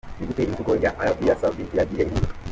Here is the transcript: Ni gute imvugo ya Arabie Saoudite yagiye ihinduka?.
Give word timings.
Ni 0.17 0.25
gute 0.27 0.41
imvugo 0.43 0.71
ya 0.83 0.91
Arabie 1.01 1.33
Saoudite 1.39 1.75
yagiye 1.79 2.01
ihinduka?. 2.05 2.33